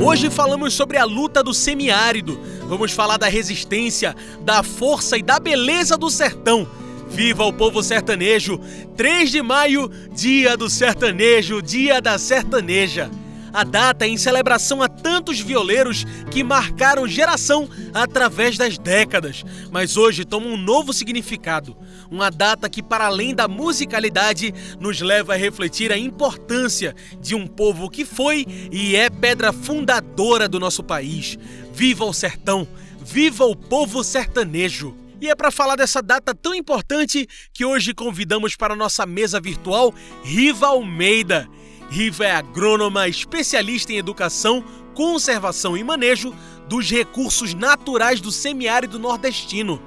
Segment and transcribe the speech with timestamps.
[0.04, 2.38] Hoje falamos sobre a luta do semiárido.
[2.68, 6.68] Vamos falar da resistência, da força e da beleza do sertão.
[7.08, 8.60] Viva o povo sertanejo!
[8.98, 13.10] 3 de maio, dia do sertanejo, dia da sertaneja.
[13.54, 19.96] A data é em celebração a tantos violeiros que marcaram geração através das décadas, mas
[19.96, 21.76] hoje toma um novo significado.
[22.10, 27.46] Uma data que, para além da musicalidade, nos leva a refletir a importância de um
[27.46, 31.38] povo que foi e é pedra fundadora do nosso país.
[31.72, 32.66] Viva o sertão!
[33.04, 34.96] Viva o povo sertanejo!
[35.20, 39.94] E é para falar dessa data tão importante que hoje convidamos para nossa mesa virtual
[40.24, 41.48] Riva Almeida.
[41.94, 44.64] Riva é agrônoma especialista em educação,
[44.96, 46.34] conservação e manejo
[46.68, 49.80] dos recursos naturais do semiárido nordestino.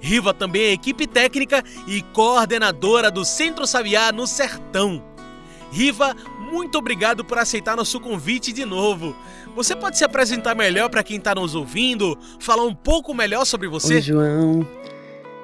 [0.00, 5.04] Riva também é equipe técnica e coordenadora do Centro Sabiá no Sertão.
[5.70, 6.16] Riva,
[6.50, 9.14] muito obrigado por aceitar nosso convite de novo.
[9.54, 13.68] Você pode se apresentar melhor para quem está nos ouvindo, falar um pouco melhor sobre
[13.68, 13.96] você?
[13.96, 14.66] Oi, João,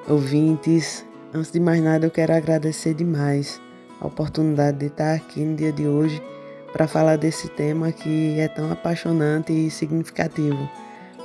[0.07, 1.05] ouvintes.
[1.31, 3.61] Antes de mais nada, eu quero agradecer demais
[3.99, 6.21] a oportunidade de estar aqui no dia de hoje
[6.71, 10.69] para falar desse tema que é tão apaixonante e significativo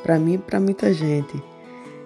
[0.03, 1.43] para mim e para muita gente.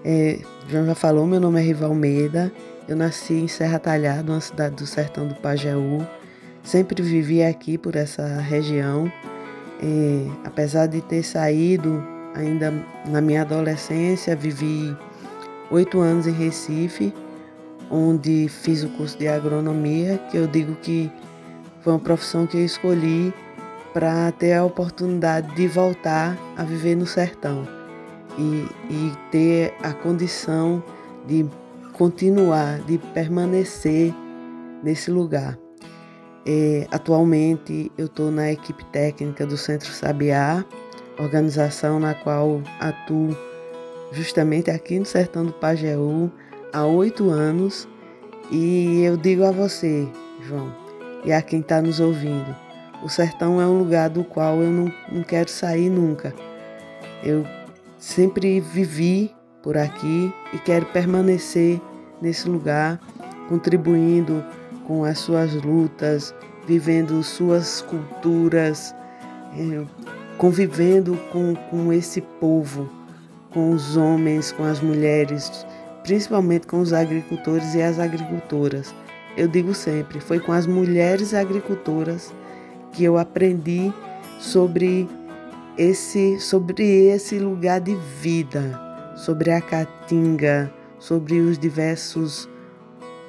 [0.04, 0.38] É,
[0.68, 2.52] João já falou, meu nome é Rival Almeida,
[2.88, 6.06] eu nasci em Serra Talhada, uma cidade do sertão do Pajeú.
[6.62, 9.10] Sempre vivi aqui por essa região.
[9.82, 12.02] É, apesar de ter saído
[12.34, 12.72] ainda
[13.06, 14.96] na minha adolescência, vivi
[15.70, 17.12] oito anos em Recife
[17.90, 21.10] onde fiz o curso de agronomia, que eu digo que
[21.80, 23.32] foi uma profissão que eu escolhi
[23.92, 27.66] para ter a oportunidade de voltar a viver no sertão
[28.38, 30.82] e, e ter a condição
[31.26, 31.46] de
[31.92, 34.12] continuar, de permanecer
[34.82, 35.58] nesse lugar.
[36.44, 40.64] É, atualmente eu estou na equipe técnica do Centro Sabiá,
[41.18, 43.36] organização na qual atuo
[44.12, 46.30] justamente aqui no sertão do Pajeú,
[46.76, 47.88] há oito anos
[48.50, 50.06] e eu digo a você,
[50.46, 50.70] João,
[51.24, 52.54] e a quem está nos ouvindo,
[53.02, 56.34] o sertão é um lugar do qual eu não, não quero sair nunca.
[57.24, 57.46] Eu
[57.98, 61.80] sempre vivi por aqui e quero permanecer
[62.20, 63.00] nesse lugar,
[63.48, 64.44] contribuindo
[64.86, 66.34] com as suas lutas,
[66.66, 68.94] vivendo suas culturas,
[69.56, 69.82] eh,
[70.36, 72.86] convivendo com, com esse povo,
[73.50, 75.65] com os homens, com as mulheres,
[76.06, 78.94] principalmente com os agricultores e as agricultoras.
[79.36, 82.32] Eu digo sempre, foi com as mulheres agricultoras
[82.92, 83.92] que eu aprendi
[84.38, 85.08] sobre
[85.76, 88.80] esse, sobre esse lugar de vida,
[89.16, 92.48] sobre a caatinga, sobre os diversos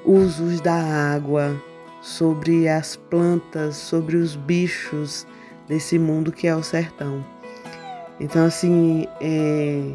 [0.05, 1.59] usos da água,
[1.99, 5.25] sobre as plantas, sobre os bichos
[5.67, 7.25] desse mundo que é o sertão.
[8.19, 9.93] Então, assim, é,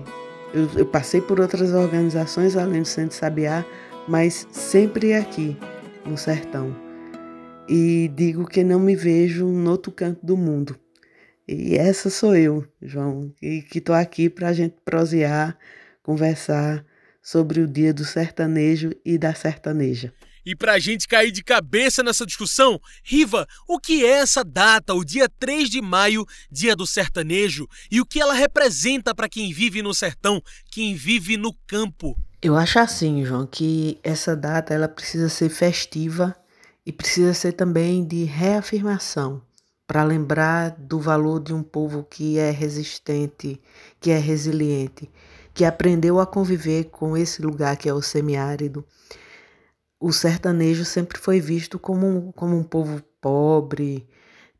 [0.52, 3.64] eu, eu passei por outras organizações além do Centro Sabiá,
[4.08, 5.56] mas sempre aqui,
[6.04, 6.74] no sertão.
[7.68, 10.76] E digo que não me vejo no outro canto do mundo.
[11.46, 15.56] E essa sou eu, João, e que estou aqui para a gente prosear,
[16.02, 16.84] conversar
[17.20, 20.12] sobre o dia do sertanejo e da sertaneja.
[20.44, 24.94] E para a gente cair de cabeça nessa discussão, Riva, o que é essa data,
[24.94, 29.52] o dia 3 de maio, dia do sertanejo, e o que ela representa para quem
[29.52, 32.16] vive no sertão, quem vive no campo?
[32.42, 36.34] Eu acho assim, João, que essa data ela precisa ser festiva
[36.84, 39.40] e precisa ser também de reafirmação
[39.86, 43.60] para lembrar do valor de um povo que é resistente,
[44.00, 45.08] que é resiliente,
[45.54, 48.84] que aprendeu a conviver com esse lugar que é o semiárido.
[50.04, 54.04] O sertanejo sempre foi visto como um, como um povo pobre,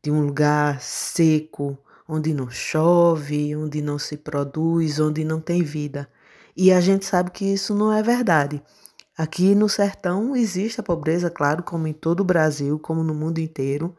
[0.01, 6.07] de um lugar seco, onde não chove, onde não se produz, onde não tem vida.
[6.55, 8.63] E a gente sabe que isso não é verdade.
[9.17, 13.39] Aqui no sertão existe a pobreza, claro, como em todo o Brasil, como no mundo
[13.39, 13.93] inteiro,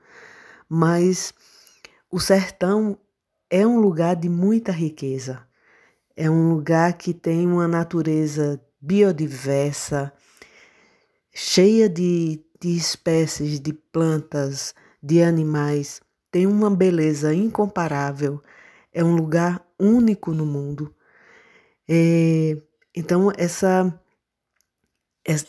[0.67, 1.35] mas
[2.11, 2.97] o sertão
[3.51, 5.47] é um lugar de muita riqueza.
[6.17, 10.11] É um lugar que tem uma natureza biodiversa,
[11.35, 14.73] cheia de, de espécies de plantas,
[15.03, 16.01] de animais,
[16.31, 18.43] tem uma beleza incomparável.
[18.93, 20.95] É um lugar único no mundo.
[21.89, 22.57] É,
[22.95, 23.93] então, essa,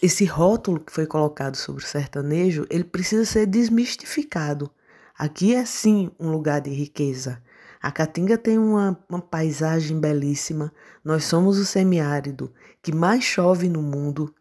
[0.02, 4.70] esse rótulo que foi colocado sobre o sertanejo, ele precisa ser desmistificado.
[5.18, 7.42] Aqui é sim um lugar de riqueza.
[7.82, 10.74] A Caatinga tem uma, uma paisagem belíssima.
[11.04, 12.52] Nós somos o semiárido
[12.82, 14.34] que mais chove no mundo.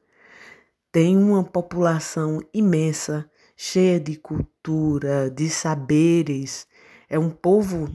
[0.95, 6.69] Tem uma população imensa, cheia de cultura, de saberes.
[7.11, 7.93] É um povo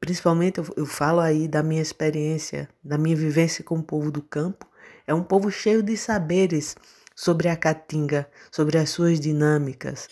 [0.00, 4.20] principalmente eu, eu falo aí da minha experiência, da minha vivência com o povo do
[4.20, 4.66] campo,
[5.06, 6.74] é um povo cheio de saberes
[7.14, 10.08] sobre a caatinga, sobre as suas dinâmicas,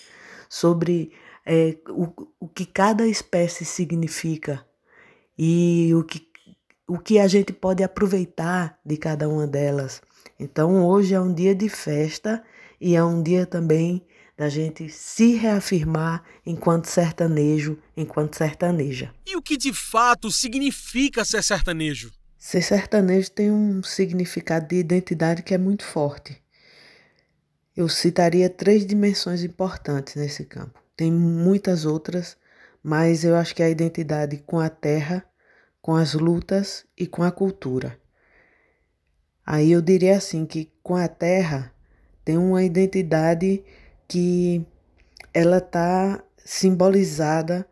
[0.49, 1.12] sobre
[1.44, 4.65] é, o, o que cada espécie significa
[5.37, 6.29] e o que,
[6.87, 10.00] o que a gente pode aproveitar de cada uma delas.
[10.40, 12.42] Então hoje é um dia de festa
[12.81, 14.02] e é um dia também
[14.34, 19.12] da gente se reafirmar enquanto sertanejo, enquanto sertaneja.
[19.26, 22.10] E o que de fato significa ser sertanejo?
[22.38, 26.43] Ser sertanejo tem um significado de identidade que é muito forte.
[27.76, 30.81] Eu citaria três dimensões importantes nesse campo.
[30.96, 32.38] Tem muitas outras,
[32.82, 35.22] mas eu acho que é a identidade com a terra,
[35.82, 38.00] com as lutas e com a cultura.
[39.52, 41.75] Aí eu diria assim que com a terra
[42.25, 43.64] tem uma identidade
[44.06, 44.64] que
[45.35, 47.67] ela está simbolizada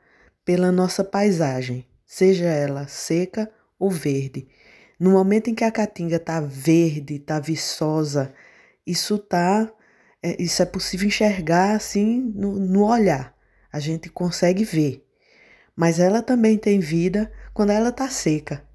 [0.45, 3.49] pela nossa paisagem, seja ela seca
[3.79, 4.49] ou verde.
[4.99, 8.35] No momento em que a caatinga está verde, está viçosa,
[8.85, 9.73] isso tá,
[10.21, 13.33] é, isso é possível enxergar assim no, no olhar.
[13.73, 15.07] A gente consegue ver.
[15.77, 18.67] Mas ela também tem vida quando ela está seca.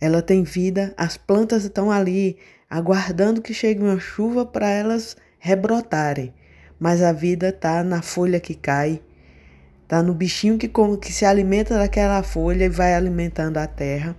[0.00, 2.38] Ela tem vida, as plantas estão ali
[2.68, 6.32] aguardando que chegue uma chuva para elas rebrotarem
[6.80, 9.02] mas a vida tá na folha que cai,
[9.86, 14.16] tá no bichinho que, que se alimenta daquela folha e vai alimentando a terra.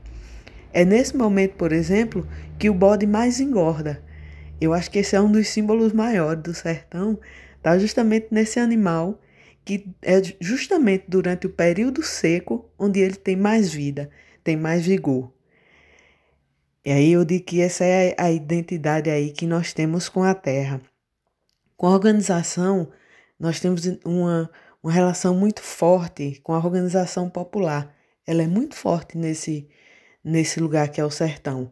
[0.71, 2.25] É nesse momento, por exemplo,
[2.59, 4.01] que o bode mais engorda.
[4.61, 7.19] Eu acho que esse é um dos símbolos maiores do sertão,
[7.63, 9.19] tá justamente nesse animal
[9.65, 14.09] que é justamente durante o período seco onde ele tem mais vida,
[14.43, 15.31] tem mais vigor.
[16.83, 20.33] E aí eu digo que essa é a identidade aí que nós temos com a
[20.33, 20.81] terra.
[21.77, 22.91] Com a organização,
[23.39, 24.49] nós temos uma,
[24.81, 27.95] uma relação muito forte com a organização popular.
[28.25, 29.69] Ela é muito forte nesse,
[30.23, 31.71] nesse lugar que é o sertão.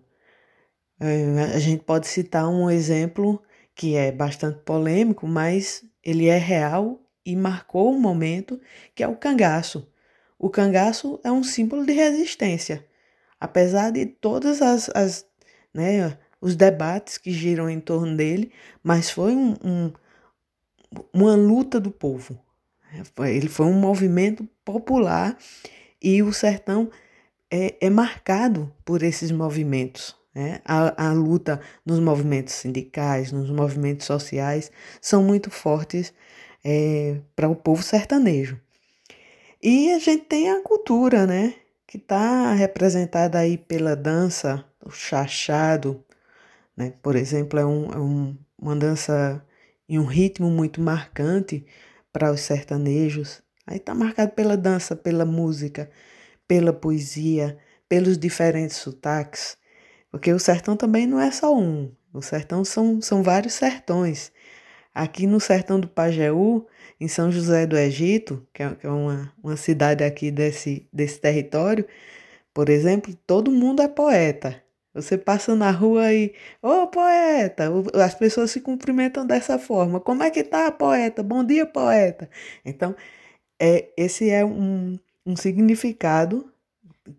[1.00, 3.42] É, a gente pode citar um exemplo
[3.74, 8.60] que é bastante polêmico, mas ele é real e marcou um momento,
[8.94, 9.92] que é o cangaço.
[10.38, 12.86] O cangaço é um símbolo de resistência.
[13.40, 15.26] Apesar de todas as, as
[15.74, 18.52] né, os debates que giram em torno dele,
[18.84, 19.92] mas foi um, um,
[21.14, 22.40] uma luta do povo.
[23.20, 25.38] Ele foi um movimento popular
[26.02, 26.90] e o sertão
[27.52, 30.16] é, é marcado por esses movimentos.
[30.34, 30.62] Né?
[30.66, 36.14] A, a luta nos movimentos sindicais, nos movimentos sociais, são muito fortes
[36.64, 38.60] é, para o povo sertanejo.
[39.62, 41.54] E a gente tem a cultura, né?
[41.90, 46.06] Que está representada aí pela dança, o chachado,
[46.78, 46.94] né?
[47.02, 49.44] Por exemplo, é, um, é um, uma dança
[49.88, 51.66] em um ritmo muito marcante
[52.14, 53.42] para os sertanejos.
[53.66, 55.90] Aí está marcado pela dança, pela música,
[56.48, 59.58] pela poesia, pelos diferentes sotaques.
[60.12, 61.92] Porque o sertão também não é só um.
[62.14, 64.32] O sertão são, são vários sertões.
[65.00, 66.68] Aqui no sertão do Pajeú,
[67.00, 71.22] em São José do Egito, que é, que é uma, uma cidade aqui desse, desse
[71.22, 71.86] território,
[72.54, 74.62] por exemplo, todo mundo é poeta.
[74.94, 77.72] Você passa na rua e, ô oh, poeta,
[78.04, 80.02] as pessoas se cumprimentam dessa forma.
[80.02, 81.24] Como é que tá, poeta?
[81.24, 82.30] Bom dia, poeta.
[82.66, 82.94] Então,
[83.58, 86.52] é, esse é um, um significado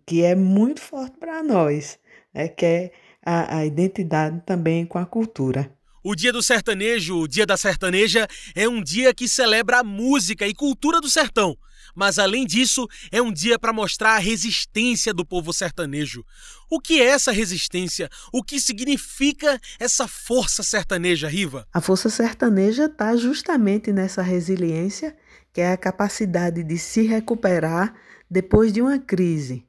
[0.05, 1.99] que é muito forte para nós,
[2.33, 2.47] né?
[2.47, 2.91] que é
[3.25, 5.71] a, a identidade também com a cultura.
[6.03, 10.47] O Dia do Sertanejo, o Dia da Sertaneja, é um dia que celebra a música
[10.47, 11.55] e cultura do sertão.
[11.93, 16.25] Mas além disso, é um dia para mostrar a resistência do povo sertanejo.
[16.71, 18.09] O que é essa resistência?
[18.33, 21.67] O que significa essa força sertaneja, Riva?
[21.71, 25.15] A força sertaneja está justamente nessa resiliência,
[25.53, 27.93] que é a capacidade de se recuperar
[28.27, 29.67] depois de uma crise.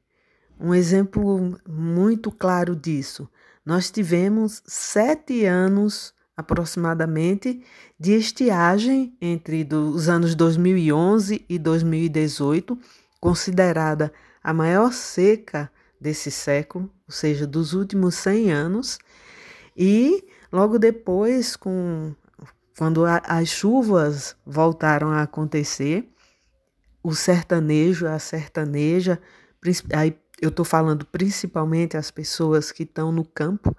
[0.58, 3.28] Um exemplo muito claro disso.
[3.66, 7.62] Nós tivemos sete anos aproximadamente
[7.98, 12.78] de estiagem entre os anos 2011 e 2018,
[13.20, 15.70] considerada a maior seca
[16.00, 18.98] desse século, ou seja, dos últimos 100 anos,
[19.76, 22.14] e logo depois, com,
[22.76, 26.08] quando a, as chuvas voltaram a acontecer,
[27.02, 29.20] o sertanejo, a sertaneja,
[29.92, 33.76] aí eu estou falando principalmente as pessoas que estão no campo,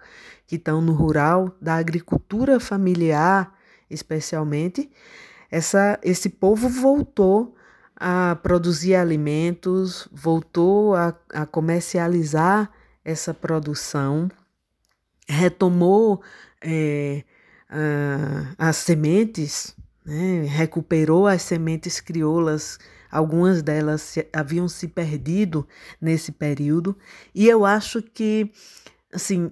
[0.48, 3.54] que estão no rural, da agricultura familiar,
[3.90, 4.90] especialmente.
[5.52, 7.54] Essa, esse povo voltou
[7.98, 12.72] a produzir alimentos, voltou a, a comercializar
[13.04, 14.32] essa produção,
[15.28, 16.22] retomou
[16.62, 17.26] é,
[17.70, 22.80] a, as sementes, né, recuperou as sementes crioulas
[23.16, 25.68] Algumas delas se, haviam se perdido
[26.02, 26.98] nesse período,
[27.36, 28.52] e eu acho que
[29.14, 29.52] assim,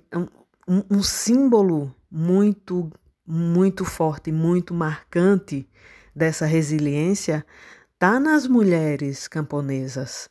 [0.67, 2.91] um, um símbolo muito,
[3.25, 5.69] muito forte, muito marcante
[6.15, 7.45] dessa resiliência
[7.93, 10.27] está nas mulheres camponesas.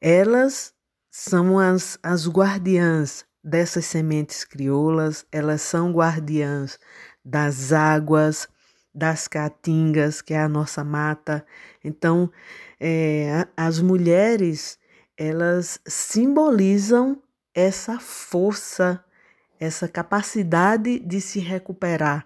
[0.00, 0.72] Elas
[1.10, 6.78] são as, as guardiãs dessas sementes crioulas, elas são guardiãs
[7.24, 8.48] das águas,
[8.94, 11.44] das caatingas, que é a nossa mata.
[11.82, 12.30] Então,
[12.78, 14.78] é, as mulheres,
[15.16, 17.20] elas simbolizam
[17.54, 19.04] essa força,
[19.58, 22.24] essa capacidade de se recuperar,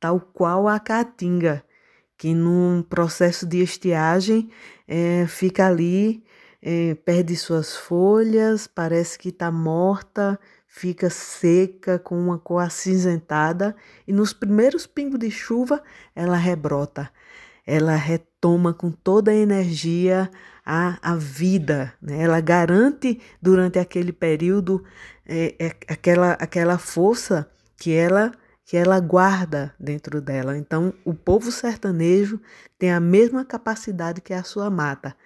[0.00, 1.64] tal qual a caatinga,
[2.16, 4.50] que num processo de estiagem
[4.86, 6.24] é, fica ali,
[6.60, 10.38] é, perde suas folhas, parece que está morta,
[10.78, 13.74] fica seca, com uma cor acinzentada,
[14.06, 15.82] e nos primeiros pingos de chuva
[16.14, 17.10] ela rebrota.
[17.66, 20.30] Ela retoma com toda a energia
[20.64, 22.22] a, a vida, né?
[22.22, 24.84] ela garante durante aquele período
[25.26, 28.32] é, é, aquela, aquela força que ela
[28.64, 30.54] que ela guarda dentro dela.
[30.54, 32.38] Então, o povo sertanejo
[32.78, 35.16] tem a mesma capacidade que a sua mata,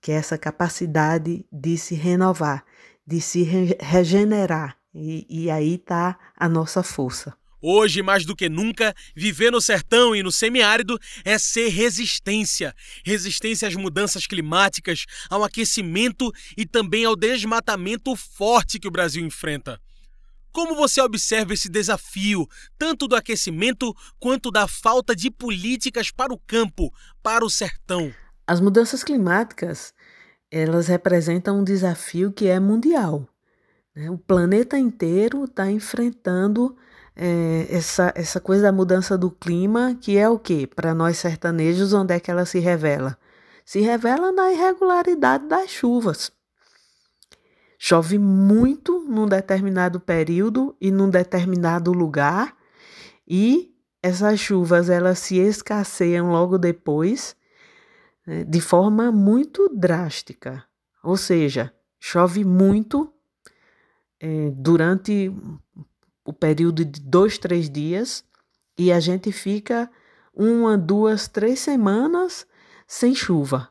[0.00, 2.64] que é essa capacidade de se renovar,
[3.06, 7.36] de se re regenerar, e, e aí está a nossa força.
[7.60, 12.72] Hoje, mais do que nunca, viver no sertão e no semiárido é ser resistência.
[13.04, 19.80] Resistência às mudanças climáticas, ao aquecimento e também ao desmatamento forte que o Brasil enfrenta.
[20.52, 22.46] Como você observa esse desafio,
[22.78, 26.92] tanto do aquecimento quanto da falta de políticas para o campo,
[27.22, 28.12] para o sertão?
[28.46, 29.92] As mudanças climáticas,
[30.50, 33.28] elas representam um desafio que é mundial.
[33.98, 34.08] Né?
[34.08, 36.76] O planeta inteiro está enfrentando
[37.16, 40.68] é, essa, essa coisa da mudança do clima, que é o que?
[40.68, 43.18] Para nós sertanejos, onde é que ela se revela?
[43.64, 46.30] Se revela na irregularidade das chuvas.
[47.76, 52.56] Chove muito num determinado período e num determinado lugar,
[53.26, 57.36] e essas chuvas elas se escasseiam logo depois
[58.24, 60.64] né, de forma muito drástica.
[61.02, 63.12] Ou seja, chove muito
[64.20, 65.32] é, durante
[66.24, 68.24] o período de dois, três dias
[68.76, 69.90] e a gente fica
[70.34, 72.46] uma, duas, três semanas
[72.86, 73.68] sem chuva.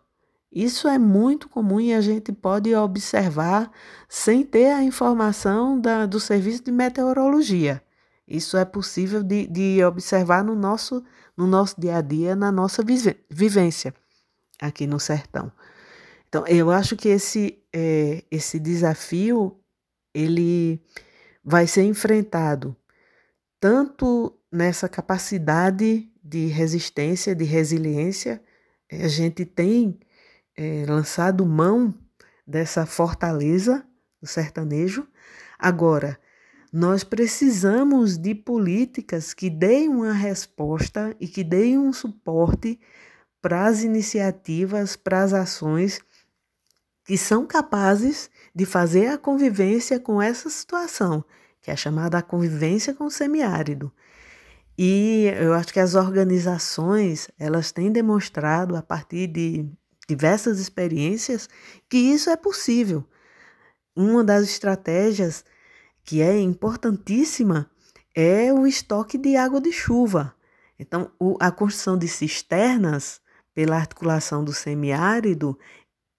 [0.51, 3.72] Isso é muito comum e a gente pode observar
[4.10, 7.82] sem ter a informação da, do serviço de meteorologia.
[8.27, 11.04] Isso é possível de, de observar no nosso,
[11.36, 12.84] no nosso dia a dia, na nossa
[13.30, 13.94] vivência
[14.60, 15.51] aqui no sertão.
[16.27, 19.58] Então, eu acho que esse, é, esse desafio
[20.18, 20.82] ele
[21.44, 22.76] vai ser enfrentado
[23.60, 28.42] tanto nessa capacidade de resistência, de resiliência,
[28.90, 30.00] eh, a gente tem
[30.56, 31.94] é, lançado mão
[32.46, 33.86] dessa fortaleza
[34.22, 35.08] do sertanejo.
[35.58, 36.20] Agora,
[36.72, 42.80] nós precisamos de políticas que deem uma resposta e que deem um suporte
[43.42, 46.00] para as iniciativas, para as ações
[47.06, 51.24] que são capazes de fazer a convivência com essa situação,
[51.62, 53.94] que é chamada a convivência com o semiárido.
[54.76, 59.70] E eu acho que as organizações, elas têm demonstrado a partir de
[60.10, 61.48] diversas experiências
[61.88, 63.06] que isso é possível.
[63.96, 65.46] Uma das estratégias
[66.04, 67.70] que é importantíssima,
[68.16, 70.34] é o estoque de água de chuva.
[70.80, 73.22] Então, a construção de cisternas
[73.54, 75.60] pela articulação do semiárido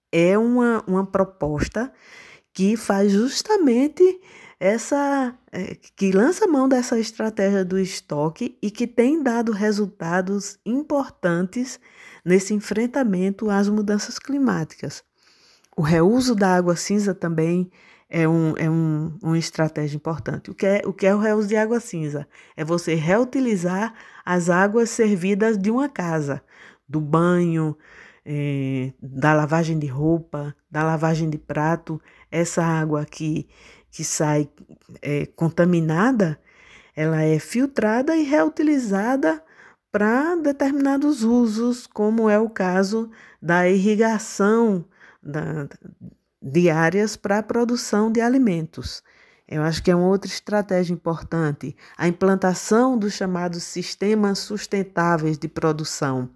[0.09, 1.91] é uma, uma proposta
[2.59, 4.03] que faz justamente
[4.59, 11.79] essa é, que lança mão dessa estratégia do estoque e que tem dado resultados importantes
[12.25, 15.05] nesse enfrentamento às mudanças climáticas.
[15.73, 17.71] O reuso da água cinza também
[18.09, 20.51] é, um, é um, uma estratégia importante.
[20.51, 22.27] O que, é, o que é o reuso de água cinza?
[22.57, 23.93] É você reutilizar
[24.25, 26.41] as águas servidas de uma casa,
[26.85, 27.77] do banho,
[28.25, 31.99] é, da lavagem de roupa, da lavagem de prato.
[32.31, 33.47] Essa água que
[33.91, 34.49] que sai
[35.01, 36.39] é, contaminada,
[36.95, 39.43] ela é filtrada e reutilizada
[39.91, 43.09] para determinados usos, como é o caso
[43.41, 44.85] da irrigação
[45.21, 45.67] da,
[46.41, 49.01] de áreas para a produção de alimentos.
[49.47, 55.47] Eu acho que é uma outra estratégia importante, a implantação dos chamados sistemas sustentáveis de
[55.47, 56.29] produção.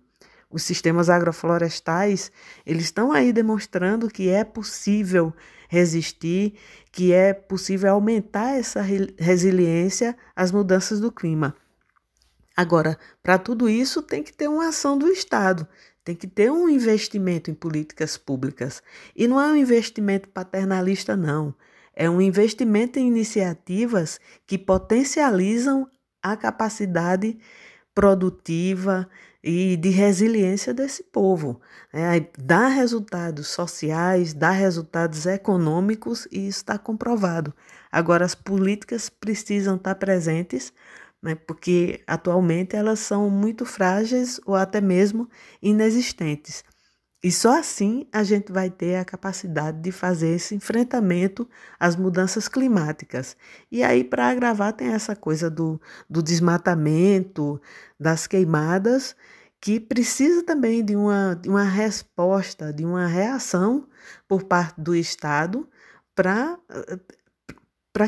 [0.53, 2.31] Os sistemas agroflorestais,
[2.63, 5.33] eles estão aí demonstrando que é possível
[5.67, 6.53] resistir,
[6.91, 8.79] que é possível aumentar essa
[9.17, 11.55] resiliência às mudanças do clima.
[12.55, 15.67] Agora, para tudo isso, tem que ter uma ação do Estado,
[16.03, 18.83] tem que ter um investimento em políticas públicas.
[19.15, 21.55] E não é um investimento paternalista, não.
[21.95, 25.89] É um investimento em iniciativas que potencializam
[26.21, 27.39] a capacidade
[27.95, 29.09] produtiva
[29.43, 31.59] e de resiliência desse povo.
[31.91, 37.53] É, dá resultados sociais, dá resultados econômicos e está comprovado.
[37.91, 40.71] Agora, as políticas precisam estar presentes,
[41.21, 45.29] né, porque atualmente elas são muito frágeis ou até mesmo
[45.61, 46.63] inexistentes.
[47.23, 51.49] E só assim a gente vai ter a capacidade de fazer esse enfrentamento
[51.79, 53.37] às mudanças climáticas.
[53.71, 57.61] E aí, para agravar, tem essa coisa do, do desmatamento,
[57.97, 59.15] das queimadas,
[59.61, 63.87] que precisa também de uma, de uma resposta, de uma reação
[64.27, 65.65] por parte do Estado
[66.13, 66.59] para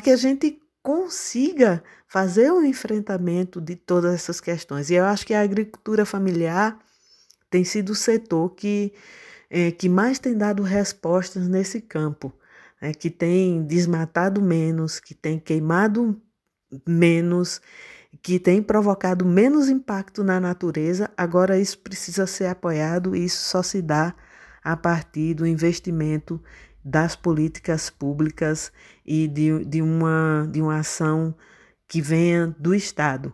[0.04, 4.90] que a gente consiga fazer o enfrentamento de todas essas questões.
[4.90, 6.78] E eu acho que a agricultura familiar
[7.50, 8.94] tem sido o setor que,
[9.50, 12.34] é, que mais tem dado respostas nesse campo,
[12.82, 16.22] é, que tem desmatado menos, que tem queimado
[16.88, 17.62] menos,
[18.22, 21.12] que tem provocado menos impacto na natureza.
[21.16, 24.16] Agora, isso precisa ser apoiado e isso só se dá
[24.64, 26.42] a partir do investimento
[26.84, 28.72] das políticas públicas
[29.06, 31.36] e de, de, uma, de uma ação
[31.88, 33.34] que venha do Estado.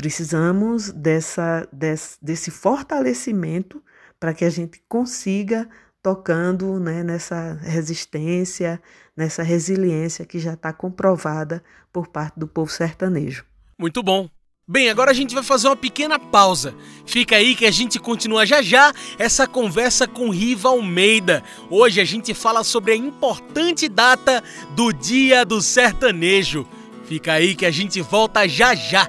[0.00, 3.82] Precisamos dessa, desse, desse fortalecimento
[4.18, 5.68] para que a gente consiga
[6.02, 8.80] tocando né, nessa resistência,
[9.14, 13.44] nessa resiliência que já está comprovada por parte do povo sertanejo.
[13.78, 14.26] Muito bom.
[14.66, 16.74] Bem, agora a gente vai fazer uma pequena pausa.
[17.04, 21.44] Fica aí que a gente continua já já essa conversa com Riva Almeida.
[21.68, 24.42] Hoje a gente fala sobre a importante data
[24.74, 26.66] do Dia do Sertanejo.
[27.04, 29.06] Fica aí que a gente volta já já.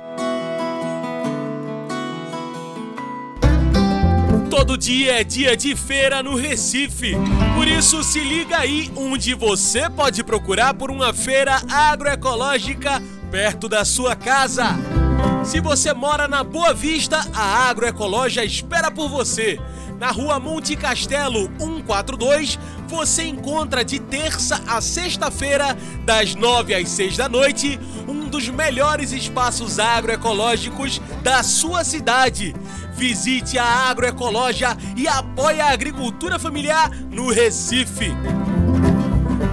[4.62, 7.16] Todo dia é dia de feira no Recife.
[7.56, 13.84] Por isso, se liga aí onde você pode procurar por uma feira agroecológica perto da
[13.84, 14.68] sua casa.
[15.44, 19.60] Se você mora na Boa Vista, a Agroecológica espera por você.
[20.00, 27.18] Na rua Monte Castelo 142, você encontra de terça a sexta-feira, das 9 às 6
[27.18, 27.80] da noite,
[28.32, 32.56] dos melhores espaços agroecológicos da sua cidade.
[32.94, 38.12] Visite a Agroecológica e apoie a agricultura familiar no Recife.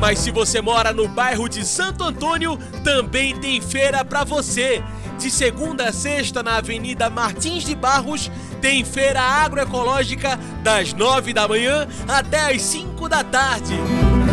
[0.01, 4.83] Mas se você mora no bairro de Santo Antônio, também tem feira para você.
[5.19, 11.49] De segunda a sexta, na Avenida Martins de Barros, tem feira agroecológica das nove da
[11.49, 13.75] manhã até as cinco da tarde.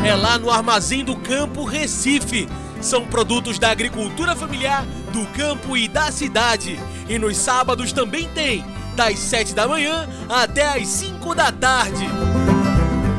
[0.05, 2.47] É lá no Armazém do Campo Recife.
[2.85, 6.79] São produtos da agricultura familiar, do campo e da cidade.
[7.09, 8.63] E nos sábados também tem
[8.95, 12.07] das 7 da manhã até as 5 da tarde.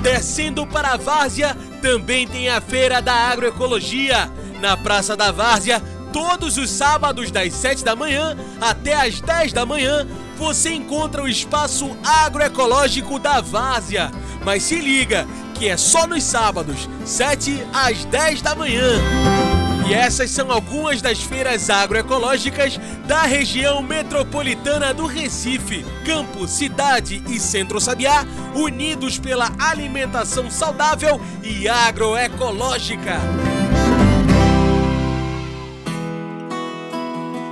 [0.03, 4.31] Descendo para a Várzea, também tem a Feira da Agroecologia.
[4.61, 9.67] Na Praça da Várzea, todos os sábados das 7 da manhã até as 10 da
[9.67, 10.07] manhã,
[10.39, 14.13] você encontra o espaço agroecológico da Várzea.
[14.45, 19.56] Mas se liga, que é só nos sábados, 7 às 10 da manhã.
[19.89, 27.39] E essas são algumas das feiras agroecológicas da região metropolitana do Recife, Campo, Cidade e
[27.39, 33.21] Centro Sabiá, unidos pela alimentação saudável e agroecológica.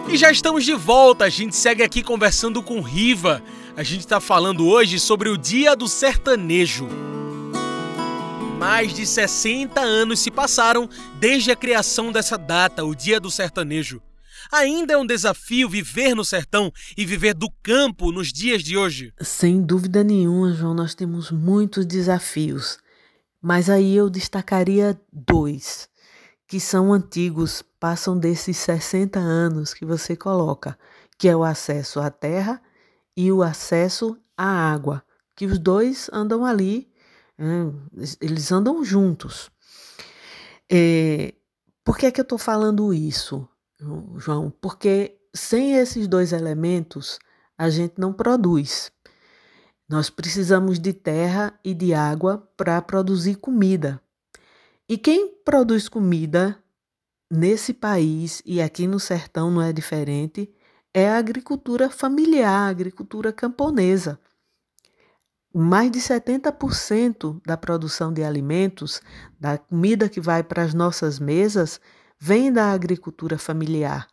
[0.08, 3.40] E já estamos de volta, a gente segue aqui conversando com Riva.
[3.76, 7.13] A gente está falando hoje sobre o Dia do Sertanejo.
[8.58, 10.88] Mais de 60 anos se passaram
[11.18, 14.00] desde a criação dessa data, o Dia do Sertanejo.
[14.52, 19.12] Ainda é um desafio viver no sertão e viver do campo nos dias de hoje?
[19.20, 22.78] Sem dúvida nenhuma, João, nós temos muitos desafios.
[23.40, 25.88] Mas aí eu destacaria dois,
[26.46, 30.78] que são antigos, passam desses 60 anos que você coloca,
[31.18, 32.60] que é o acesso à terra
[33.16, 35.02] e o acesso à água,
[35.36, 36.88] que os dois andam ali,
[38.20, 39.50] eles andam juntos.
[40.70, 41.34] É,
[41.84, 43.48] por que, é que eu estou falando isso?
[44.16, 47.18] João, porque sem esses dois elementos
[47.58, 48.90] a gente não produz.
[49.88, 54.00] Nós precisamos de terra e de água para produzir comida.
[54.88, 56.58] E quem produz comida
[57.30, 60.52] nesse país e aqui no sertão não é diferente,
[60.92, 64.18] é a agricultura familiar, a agricultura camponesa.
[65.56, 69.00] Mais de 70% da produção de alimentos,
[69.38, 71.80] da comida que vai para as nossas mesas,
[72.18, 74.08] vem da agricultura familiar.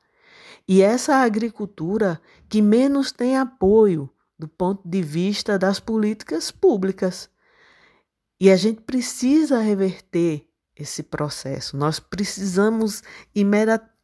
[0.67, 7.27] E essa agricultura que menos tem apoio do ponto de vista das políticas públicas.
[8.39, 11.75] E a gente precisa reverter esse processo.
[11.75, 13.03] Nós precisamos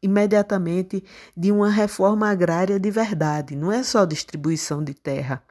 [0.01, 1.03] imediatamente
[1.35, 5.43] de uma reforma agrária de verdade, não é só distribuição de terra.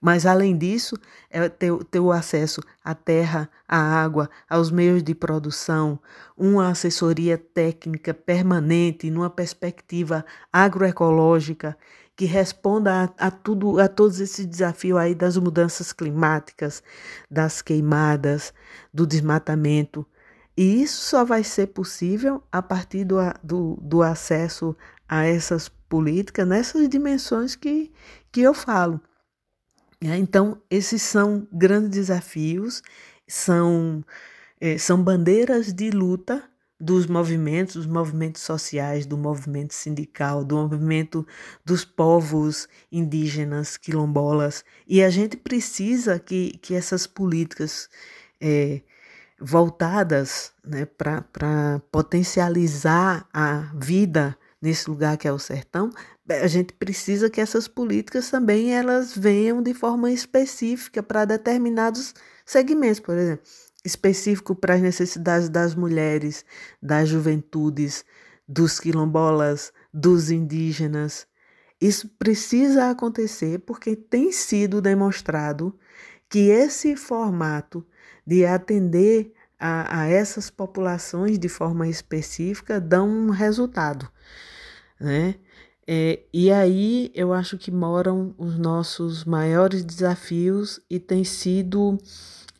[0.00, 0.96] Mas, além disso,
[1.28, 5.98] é ter, ter o acesso à terra, à água, aos meios de produção,
[6.36, 11.76] uma assessoria técnica permanente, numa perspectiva agroecológica,
[12.14, 16.82] que responda a, a, tudo, a todos esses desafios aí das mudanças climáticas,
[17.30, 18.52] das queimadas,
[18.92, 20.06] do desmatamento.
[20.56, 24.76] E isso só vai ser possível a partir do, do, do acesso
[25.08, 27.92] a essas políticas nessas dimensões que,
[28.30, 29.00] que eu falo.
[30.02, 30.16] Né?
[30.18, 32.82] Então, esses são grandes desafios,
[33.26, 34.04] são,
[34.60, 36.48] é, são bandeiras de luta
[36.80, 41.26] dos movimentos, dos movimentos sociais, do movimento sindical, do movimento
[41.64, 44.64] dos povos indígenas, quilombolas.
[44.86, 47.88] E a gente precisa que, que essas políticas
[48.40, 48.82] é,
[49.40, 55.90] voltadas né, para potencializar a vida nesse lugar que é o sertão,
[56.28, 63.00] a gente precisa que essas políticas também elas venham de forma específica para determinados segmentos,
[63.00, 63.44] por exemplo,
[63.84, 66.44] específico para as necessidades das mulheres,
[66.82, 68.04] das juventudes,
[68.46, 71.26] dos quilombolas, dos indígenas.
[71.80, 75.78] Isso precisa acontecer porque tem sido demonstrado
[76.28, 77.86] que esse formato
[78.26, 84.08] de atender a, a essas populações de forma específica dão um resultado,
[85.00, 85.34] né?
[85.90, 91.96] É, e aí eu acho que moram os nossos maiores desafios e tem sido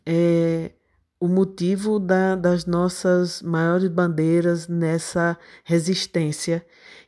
[0.07, 0.73] é,
[1.21, 6.65] o motivo da, das nossas maiores bandeiras nessa resistência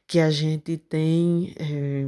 [0.07, 2.07] que a gente tem, é,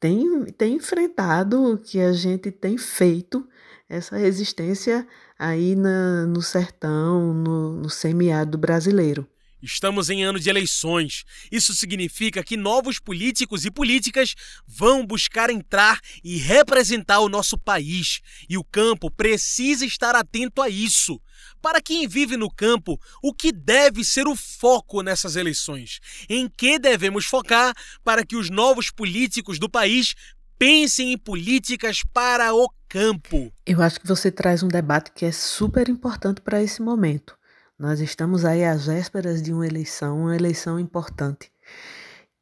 [0.00, 3.46] tem, tem enfrentado, que a gente tem feito
[3.88, 5.06] essa resistência
[5.38, 9.28] aí na, no sertão, no, no semiárido brasileiro.
[9.60, 11.24] Estamos em ano de eleições.
[11.50, 18.20] Isso significa que novos políticos e políticas vão buscar entrar e representar o nosso país.
[18.48, 21.20] E o campo precisa estar atento a isso.
[21.60, 25.98] Para quem vive no campo, o que deve ser o foco nessas eleições?
[26.28, 27.74] Em que devemos focar
[28.04, 30.14] para que os novos políticos do país
[30.58, 33.52] pensem em políticas para o campo?
[33.64, 37.38] Eu acho que você traz um debate que é super importante para esse momento.
[37.78, 41.52] Nós estamos aí às vésperas de uma eleição, uma eleição importante,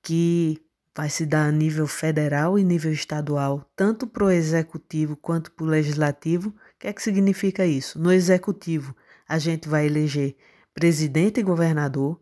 [0.02, 0.58] que
[0.96, 5.64] vai se dar a nível federal e nível estadual, tanto para o executivo quanto para
[5.66, 6.48] o legislativo.
[6.48, 7.98] O que é que significa isso?
[7.98, 8.96] No executivo,
[9.28, 10.34] a gente vai eleger
[10.72, 12.18] presidente e governador.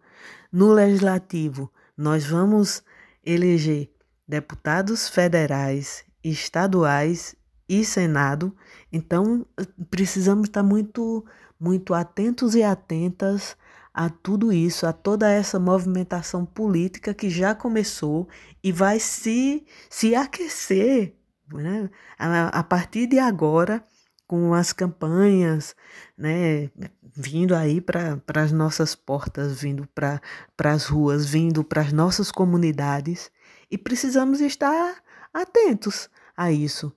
[0.51, 2.83] No legislativo, nós vamos
[3.25, 3.94] eleger
[4.27, 7.37] deputados federais, estaduais
[7.69, 8.55] e Senado.
[8.93, 9.47] Então,
[9.91, 11.25] precisamos estar muito
[11.59, 13.57] muito atentos e atentas
[13.93, 18.29] a tudo isso, a toda essa movimentação política que já começou
[18.63, 21.15] e vai se, se aquecer
[21.53, 21.89] né?
[22.19, 23.85] a, a partir de agora,
[24.27, 25.77] com as campanhas
[26.19, 26.71] né?
[27.17, 30.21] vindo aí para as nossas portas, vindo para
[30.59, 33.31] as ruas, vindo para as nossas comunidades,
[33.71, 36.93] e precisamos estar atentos a isso.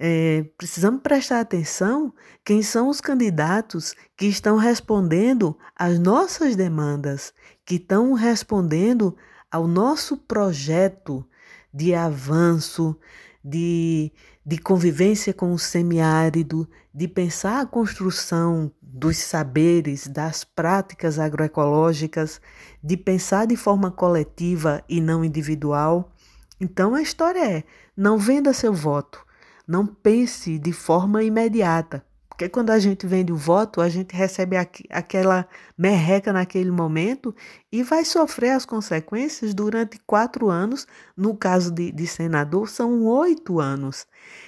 [0.00, 7.74] É, precisamos prestar atenção quem são os candidatos que estão respondendo às nossas demandas, que
[7.74, 9.16] estão respondendo
[9.50, 11.26] ao nosso projeto
[11.74, 12.96] de avanço,
[13.42, 14.12] de,
[14.48, 22.40] de convivência com o semiárido, de pensar a construção dos saberes, das práticas agroecológicas,
[22.82, 26.10] de pensar de forma coletiva e não individual.
[26.58, 29.22] Então a história é: não venda seu voto,
[29.66, 32.02] não pense de forma imediata,
[32.38, 37.34] porque quando a gente vende o voto, a gente recebe aqu aquela merreca naquele momento
[37.72, 40.86] e vai sofrer as consequências durante quatro anos.
[41.16, 44.06] No caso de, de senador, são oito anos.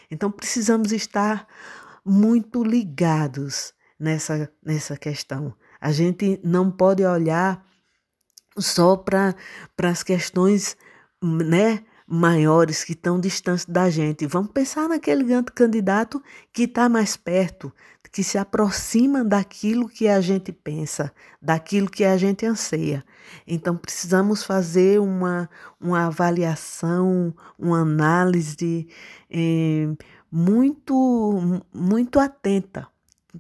[0.09, 1.49] Então precisamos estar
[2.05, 5.53] muito ligados nessa, nessa questão.
[5.81, 7.61] A gente não pode olhar
[8.57, 9.35] só para
[9.83, 10.77] as questões
[11.21, 14.27] né, maiores que estão distantes da gente.
[14.27, 16.21] Vamos pensar naquele candidato
[16.53, 17.73] que está mais perto,
[18.11, 23.05] que se aproxima daquilo que a gente pensa, daquilo que a gente anseia.
[23.47, 25.49] Então, precisamos fazer uma,
[25.81, 28.89] uma avaliação, uma análise
[29.31, 29.89] eh,
[30.33, 32.89] muito, muito atenta.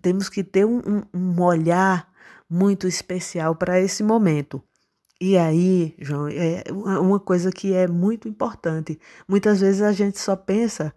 [0.00, 2.08] Temos que ter um, um olhar
[2.48, 4.62] muito especial para esse momento.
[5.20, 8.98] E aí, João, é uma coisa que é muito importante.
[9.28, 10.94] Muitas vezes a gente só pensa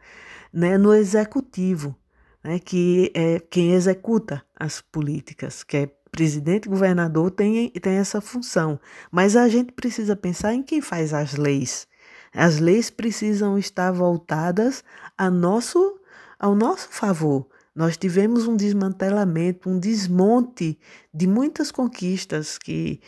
[0.52, 1.94] né, no executivo,
[2.42, 8.80] né, que é quem executa as políticas, que é presidente, governador, tem, tem essa função.
[9.12, 11.86] Mas a gente precisa pensar em quem faz as leis.
[12.34, 14.86] As leis precisam estar voltadas
[15.18, 16.00] a nosso,
[16.40, 17.46] ao nosso favor.
[17.76, 20.80] Nós tivemos um desmantelamento, um desmonte
[21.12, 23.02] de muitas conquistas que,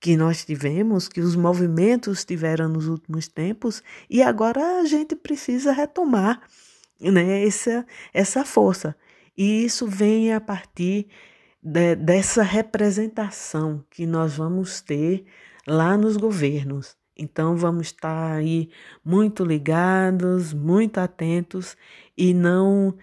[0.00, 5.72] que nós tivemos, que os movimentos tiveram nos últimos tempos, e agora a gente precisa
[5.72, 6.40] retomar
[7.00, 8.96] né, essa, essa força.
[9.36, 11.06] E isso vem a partir
[11.62, 15.24] de, dessa representação que nós vamos ter
[15.66, 16.96] lá nos governos.
[17.16, 18.70] Então vamos estar aí
[19.04, 21.76] muito ligados, muito atentos
[22.16, 22.96] e não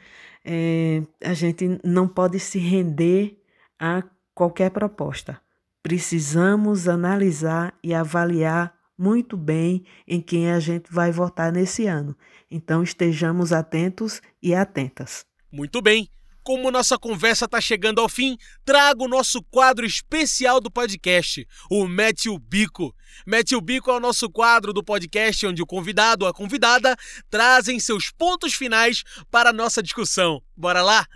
[0.44, 3.40] é, a gente não pode se render
[3.78, 4.02] a
[4.34, 5.40] qualquer proposta.
[5.88, 12.13] Precisamos analisar e avaliar muito bem em quem a gente vai votar nesse ano.
[12.52, 15.23] Então estejamos atentos e atentas.
[15.50, 16.10] Muito bem.
[16.43, 21.88] Como nossa conversa está chegando ao fim, trago o nosso quadro especial do podcast, o
[21.88, 22.93] Mete o Bico.
[23.26, 26.97] Mete o Bico é o nosso quadro do podcast onde o convidado ou a convidada
[27.30, 30.41] trazem seus pontos finais para a nossa discussão.
[30.54, 31.08] Bora lá?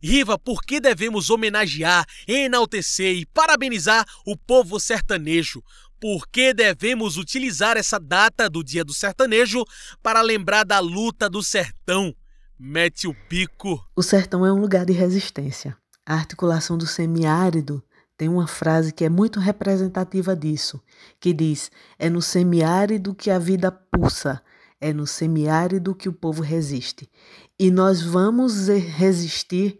[0.00, 5.62] Riva, por que devemos homenagear, enaltecer e parabenizar o povo sertanejo?
[6.00, 9.64] Por que devemos utilizar essa data do Dia do Sertanejo
[10.00, 12.14] para lembrar da luta do sertão?
[12.56, 13.84] Mete o bico.
[13.96, 15.76] O sertão é um lugar de resistência.
[16.06, 17.82] A articulação do semiárido
[18.16, 20.80] tem uma frase que é muito representativa disso,
[21.20, 24.42] que diz: É no semiárido que a vida pulsa,
[24.80, 27.10] é no semiárido que o povo resiste.
[27.58, 29.78] E nós vamos resistir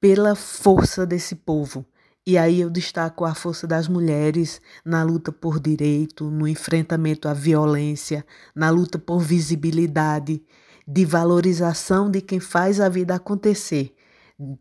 [0.00, 1.84] pela força desse povo.
[2.26, 7.32] E aí eu destaco a força das mulheres na luta por direito, no enfrentamento à
[7.32, 10.42] violência, na luta por visibilidade,
[10.88, 13.94] de valorização de quem faz a vida acontecer,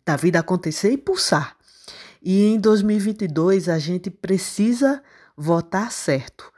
[0.06, 1.58] da vida acontecer e pulsar.
[2.21, 5.01] E em 2022 a gente precisa
[5.36, 6.51] votar certo.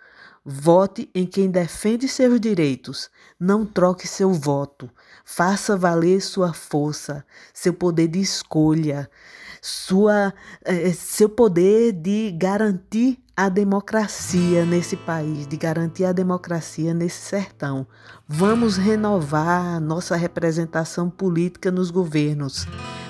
[0.50, 3.10] Vote em quem defende seus direitos.
[3.38, 4.90] Não troque seu voto.
[5.26, 9.10] Faça valer sua força, seu poder de escolha,
[9.62, 10.34] sua,
[10.64, 17.86] eh, seu poder de garantir a democracia nesse país, de garantir a democracia nesse sertão.
[18.26, 22.66] Vamos renovar nossa representação política nos governos,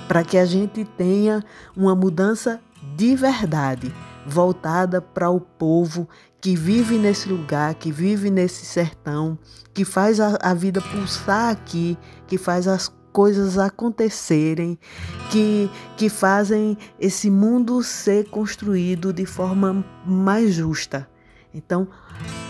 [0.08, 1.44] para que a gente tenha
[1.76, 2.60] uma mudança
[2.96, 3.94] de verdade,
[4.28, 6.08] voltada para o povo
[6.40, 9.38] que vive nesse lugar, que vive nesse sertão,
[9.74, 14.78] que faz a, a vida pulsar aqui, que faz as coisas acontecerem,
[15.30, 21.08] que, que fazem esse mundo ser construído de forma mais justa.
[21.52, 21.88] Então,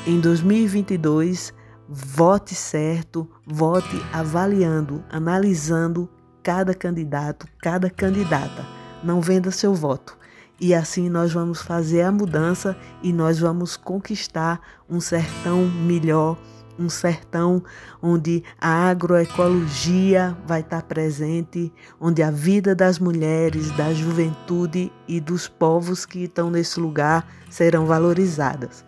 [0.07, 1.55] em 2022,
[1.89, 6.09] vote certo, vote avaliando, analisando
[6.43, 8.67] cada candidato, cada candidata.
[9.03, 10.19] Não venda seu voto.
[10.61, 16.37] E assim nós vamos fazer a mudança e nós vamos conquistar um sertão melhor,
[16.77, 17.63] um sertão
[18.03, 25.47] onde a agroecologia vai estar presente, onde a vida das mulheres, da juventude e dos
[25.47, 28.85] povos que estão nesse lugar serão valorizadas.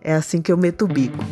[0.00, 1.24] É assim que eu meto o bico.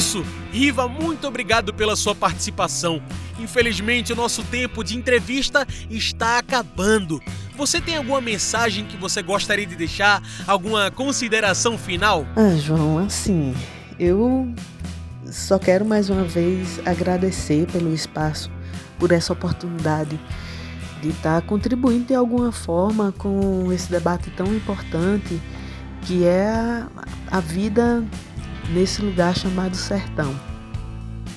[0.00, 0.24] Isso.
[0.50, 3.02] Riva, muito obrigado pela sua participação.
[3.38, 7.20] Infelizmente, o nosso tempo de entrevista está acabando.
[7.54, 10.22] Você tem alguma mensagem que você gostaria de deixar?
[10.46, 12.26] Alguma consideração final?
[12.34, 13.54] Ah, João, assim,
[13.98, 14.50] eu
[15.30, 18.50] só quero mais uma vez agradecer pelo espaço,
[18.98, 20.18] por essa oportunidade
[21.02, 25.38] de estar contribuindo de alguma forma com esse debate tão importante
[26.02, 26.88] que é a,
[27.30, 28.02] a vida
[28.72, 30.34] nesse lugar chamado sertão,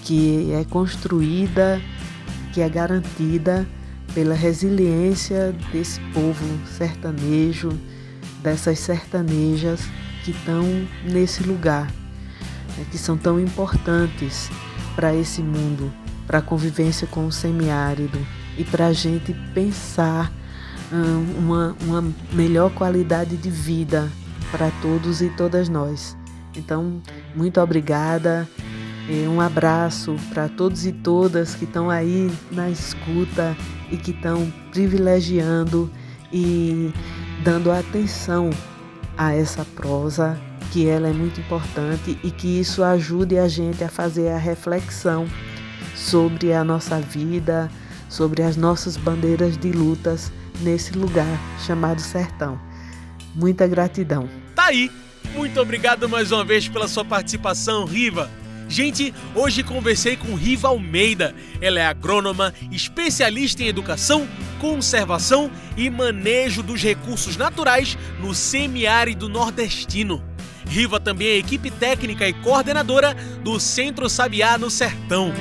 [0.04, 1.82] que é construída,
[2.54, 3.68] que é garantida
[4.14, 7.70] pela resiliência desse povo sertanejo,
[8.42, 9.82] dessas sertanejas
[10.24, 10.64] que estão
[11.04, 11.88] nesse lugar,
[12.78, 14.50] né, que são tão importantes
[14.96, 15.92] para esse mundo,
[16.28, 18.20] para a convivência com o semiárido
[18.58, 20.32] e para a gente pensar
[20.92, 24.10] hum, uma, uma melhor qualidade de vida
[24.52, 26.16] para todos e todas nós.
[26.56, 27.02] Então,
[27.36, 28.48] muito obrigada.
[29.30, 33.56] Um abraço para todos e todas que estão aí na escuta
[33.92, 35.92] e que estão privilegiando
[36.32, 36.94] e
[37.44, 38.50] dando atenção
[39.18, 40.40] a essa prosa,
[40.72, 45.28] que ela é muito importante e que isso ajude a gente a fazer a reflexão
[45.94, 47.70] sobre a nossa vida,
[48.10, 52.60] sobre as nossas bandeiras de lutas nesse lugar chamado sertão.
[53.36, 54.30] Muita gratidão.
[54.56, 54.90] Tá aí.
[55.36, 58.30] Muito obrigado mais uma vez pela sua participação, Riva.
[58.70, 61.34] Gente, hoje conversei com Riva Almeida.
[61.60, 64.28] Ela é agrônoma, especialista em educação,
[64.60, 70.24] conservação e manejo dos recursos naturais no semiárido nordestino.
[70.68, 75.34] Riva também é equipe técnica e coordenadora do Centro Sabiá no Sertão.